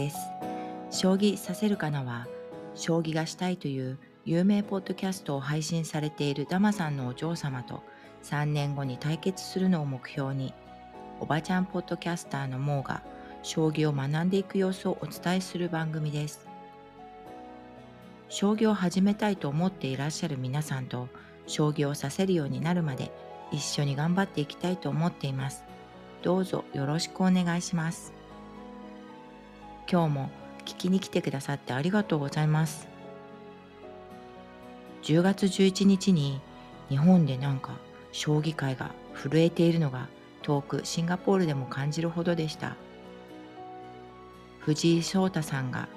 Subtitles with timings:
[0.00, 0.16] です。
[0.90, 2.26] 将棋させるかなは
[2.74, 7.82] 将棋がしたいという有名ポッドキャストを配信されているダマさんのお嬢様と
[8.22, 10.54] 3年後に対決するのを目標に
[11.20, 13.02] おばちゃんポッドキャスターのモーが
[13.42, 16.48] 将棋を学んでいく様子をお伝えする番組です。
[18.28, 21.08] 将棋を始めたいと思っていらっしゃる皆さんと
[21.46, 23.10] 将棋をさせるようになるまで
[23.50, 25.64] 一緒に頑張っていきたいと思っています。
[26.22, 28.19] どうぞよろしくお願いします。
[29.90, 30.30] 今日も
[30.66, 32.86] 聞きに来てくださってありがとうございます。
[35.02, 36.40] 10月11日に
[36.88, 37.72] 日本でなんか
[38.12, 40.08] 将棋界が震えているのが
[40.42, 42.76] 遠くシンガポールでも感じるほどでした。
[44.60, 45.88] 藤井聡太さんが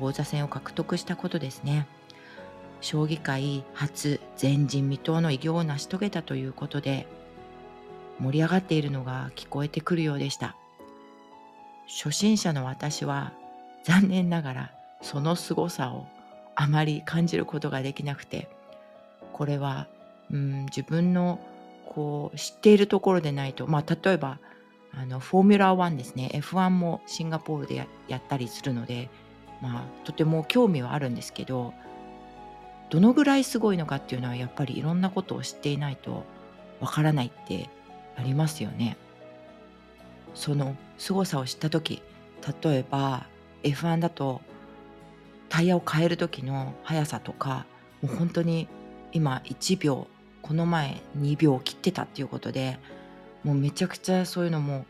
[0.00, 1.86] 王座戦を獲得したことですね。
[2.80, 7.06] 将棋界初前人未到の偉業を成し遂げたということで
[8.18, 10.56] 盛り上がっているのが聞こえてくるようでした。
[11.86, 13.32] 初心者の私は
[13.84, 14.70] 残念ながら
[15.02, 16.06] その凄さを
[16.54, 18.48] あまり感じることができなくて
[19.32, 19.88] これは、
[20.30, 21.40] うん、自分の
[21.86, 24.38] こう知っているところでないとまあ例えば
[24.96, 29.10] あのフォーミュラー1ですね F1 もシンガポールでやったりするので、
[29.60, 31.74] まあ、とても興味はあるんですけど
[32.90, 36.24] どのぐらいすごいのかっていうのはやっぱりいろんなことを知っていないと
[36.80, 37.68] わからないって
[38.16, 38.96] ありますよね。
[40.34, 42.02] その凄さを知った時
[42.62, 43.26] 例えば
[43.62, 44.40] F1 だと
[45.48, 47.66] タイヤを変える時の速さとか
[48.02, 48.68] もう本当に
[49.12, 50.08] 今1秒
[50.42, 52.78] この前2秒を切ってたっていうことで
[53.44, 54.84] もうめちゃくちゃそういうのも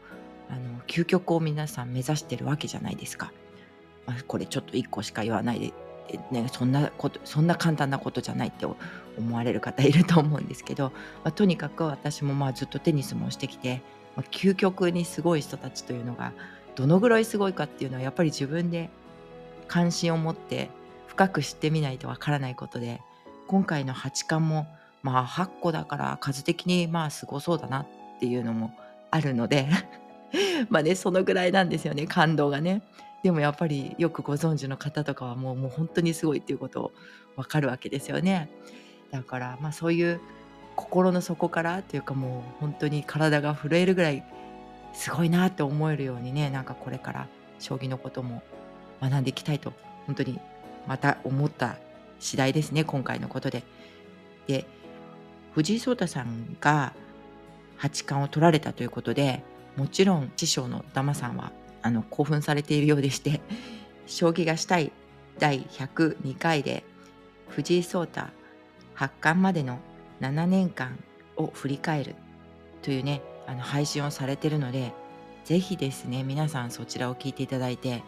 [0.49, 3.33] あの究極を皆さん目指してるわけじゃないですか。
[4.07, 5.73] まあ、これちょっと1個しか言わないで、
[6.31, 10.93] ね、そんなことそんな簡単なことじゃないって思われる方いると思うんですけど、
[11.25, 13.83] まあ、とにかく私もまあずっとテニスもしてきて、
[14.17, 16.33] まあ、究極にすごい人たちというのが
[16.75, 18.91] どのぐらいすごいかっていうのはやっぱり自分で
[19.69, 20.71] 関心を持って
[21.07, 23.01] 深く知ってみないとわからないことで
[23.47, 24.67] 今回の八冠も
[25.03, 27.87] まあ8個だから数的にまあすごそうだなっ
[28.19, 28.73] ていうのも
[29.11, 29.69] あるので
[30.69, 32.83] まあねそのぐらいなんですよね感動がね。
[33.23, 36.93] でもやっぱりよくご存知の方とかはもうもう本当にすごいっていうことを
[37.37, 38.51] 分かるわけですよね。
[39.11, 40.21] だからまあそういう
[40.77, 44.25] 心の底からっていうかもう本当に体が震えるぐらい
[44.93, 48.43] すごいなって思えるようにねなんかこれから将棋のことも
[49.01, 49.73] 学んでいきたいと
[50.07, 50.39] 本当に
[50.87, 51.77] また思った
[52.21, 53.63] 次第ですね今回のことで。
[54.47, 54.67] で
[55.55, 56.93] 藤井聡太さんが
[57.77, 59.43] 八冠を取られたということで
[59.77, 61.53] もちろん師匠のダマさんは
[61.83, 63.41] あの興奮されているようでして
[64.07, 64.93] 将棋がしたい
[65.39, 66.85] 第102回で
[67.49, 68.23] 藤井聡太
[68.95, 69.79] 八冠までの
[70.21, 70.99] 7年間
[71.37, 72.15] を振り返る
[72.83, 74.93] というねあの配信をされてるので
[75.45, 78.03] 是非ですね皆さんそちらを聞いていただいて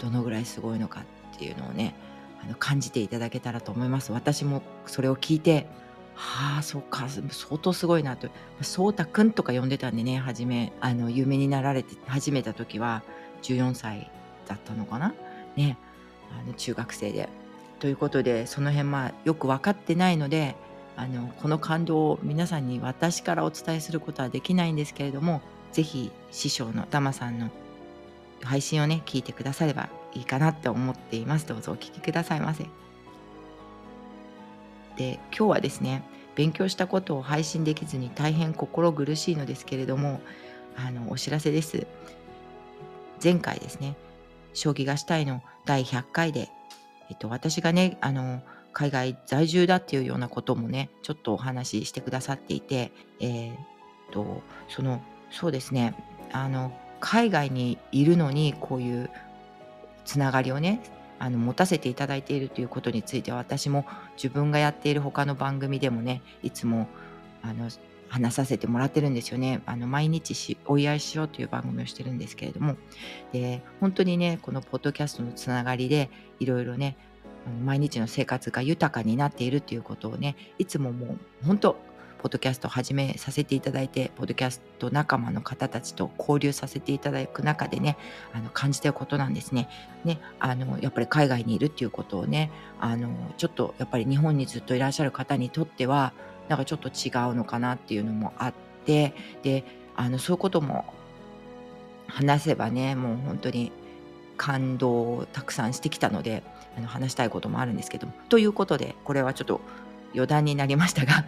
[0.00, 1.04] どのぐらいすごいのか
[1.34, 1.94] っていうのをね
[2.42, 4.12] あの感じていただけたらと思います。
[4.12, 5.66] 私もそれを聞いて
[6.14, 8.28] はあそうか相当すごいなと。
[8.60, 13.02] 颯太くんとか呼んでたんでね初めあの有名になられて始めた時は
[13.42, 14.10] 14歳
[14.46, 15.14] だったのかな？
[15.56, 15.78] ね
[16.38, 17.28] あの中学生で。
[17.80, 20.54] ということでその辺まあよく分かってないので
[20.96, 25.40] あのこの感動を皆さんに私からお伝えすることはできないんですけれども
[25.72, 27.50] 是非師匠のダマさんの
[28.42, 31.46] 配信をね聞いてくださればいいかなって思っています。
[31.46, 32.64] どうぞお聞きくださいませ。
[34.96, 36.04] で今日はですね
[36.36, 40.20] 勉強したことを配信できずに大変心苦しいのですけれども
[40.76, 41.86] あのお知らせです。
[43.22, 43.96] 前回ですね
[44.52, 46.50] 将棋がしたいの第100回で、
[47.10, 48.42] えっと、私がねあの
[48.74, 55.94] 海外在住だっていうようなこともねちょっとお話ししてくださっていて、えー、とそのそうですね
[56.32, 59.10] あの海外にいるのにこういう
[60.04, 60.82] つながりをね
[61.18, 63.86] あの持たせていただいているということについては私も
[64.16, 66.88] 自分がやっている他の番組でもねいつも
[67.42, 67.70] あの
[68.08, 69.62] 話させてもらってるんですよね。
[69.66, 72.76] あの毎日しお祝いしようという番組をしてるんですけれども
[73.32, 76.96] で本当にねこのポッドキャストのつながりでいろいろね
[77.64, 81.76] 毎日の生活が豊かになっているということをねいつももう本当
[82.24, 87.98] ポッドキャストを始めさせていただいてポッドキャスト仲間の方たちと交流させていただく中でね
[88.32, 89.68] あの感じてることなんですね。
[90.06, 92.50] ねあのやっぱり海外にいるっていうことをね
[92.80, 96.14] あのちょっとやっぱり日本にずっといらっしゃる方にとっては
[96.48, 98.54] なんかちょっと違うのかなっていうのもあっ
[98.86, 99.12] て
[99.42, 99.64] で
[99.94, 100.86] あのそういうことも
[102.06, 103.70] 話せばねもう本当に
[104.36, 106.42] 感動をたくさんしてきたので
[106.76, 108.12] あの話したいこともあるんですけども。
[108.28, 109.60] ということでこれはちょっと
[110.14, 111.24] 余談になりましたが。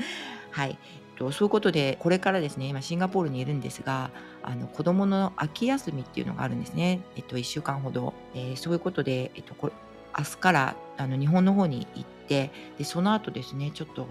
[0.50, 0.78] はい。
[1.18, 4.10] とそういうことでこれからですね今シンガポールにいるんですが
[4.42, 9.72] あの子どもの秋休みっていうのがあるんですね、えっと、1週間ほど、えー、そういうことで、えっと、これ
[10.16, 14.06] 明日からあの日本の方に行ってでその後ですねちょっと、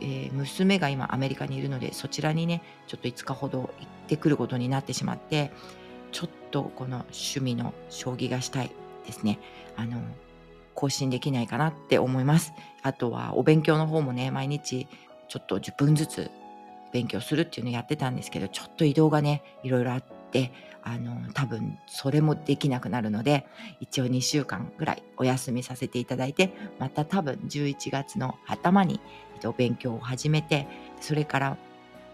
[0.00, 5.52] えー、娘が今アメリカにいるのでそちらにねちょっと5日ほど行ってくることになってしまって
[6.14, 8.70] ちょっとこの趣味の将棋がしたい
[9.04, 9.40] ですね。
[9.76, 10.00] あの
[10.74, 12.52] 更新できないかなって思います。
[12.82, 14.86] あとはお勉強の方もね毎日
[15.28, 16.30] ちょっと10分ずつ
[16.92, 20.52] 勉強するっていうのをやってたんですけどちょっと移動がねいろいろあって
[20.84, 23.46] あの多分それもできなくなるので
[23.80, 29.00] 一応2週間ぐらいお休みさせていただいてまた多分11月の頭に、
[29.34, 30.68] えっと、勉強を始めて
[31.00, 31.56] それから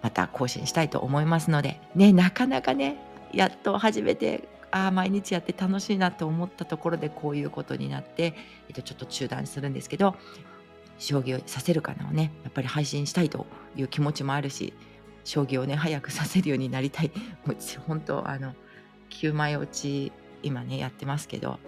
[0.01, 8.35] また更新したいと思いますのでねなかなかねやっと始めてああ毎日やって楽しいなと思ったところでこういうことになって、
[8.69, 10.15] えっと、ちょっと中断するんですけど
[10.99, 14.75] 将棋をさせるかなをねやっぱり配信したいという気持ちもあるし
[15.25, 17.11] 将棋をね早くさせるようになりたい
[17.47, 17.57] もう
[17.87, 18.55] 本当あの
[19.11, 20.13] 9枚落ち
[20.43, 21.59] 今ねやってますけど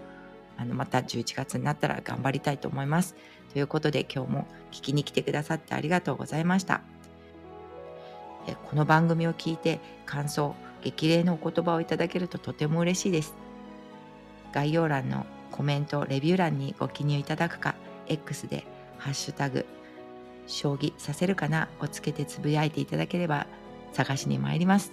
[0.57, 3.15] あのまた11月になったら頑張りたいと思います。
[3.51, 6.81] ということで今日も聞きに来てくださってありがとうございました。
[8.69, 13.33] この番組を聞いて感想激励のお言葉をいただけるととても嬉しいです。
[14.51, 17.75] 概要欄のコメント、レビュー欄にご記入いただくか、
[18.07, 18.65] X で
[18.97, 19.65] ハッシュタグ、
[20.47, 23.47] 将棋させるかなをつけてつぶやいていただければ
[23.93, 24.91] 探しに参ります。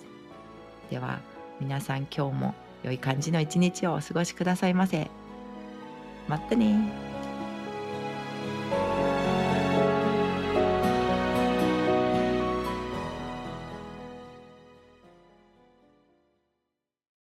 [0.90, 1.20] では、
[1.60, 5.10] 皆さん今日も良い感じの一日をお過ごしくださいませ。
[6.28, 7.09] またね